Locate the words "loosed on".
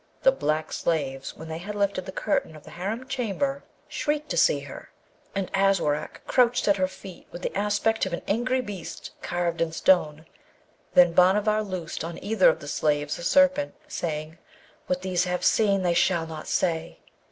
11.61-12.17